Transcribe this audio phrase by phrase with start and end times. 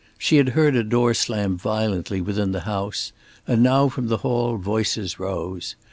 [0.17, 3.11] She had heard a door slam violently within the house;
[3.45, 5.75] and now from the hall voices rose.